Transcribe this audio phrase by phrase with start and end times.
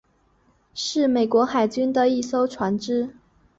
[0.73, 3.13] 是美国海军的一艘船只。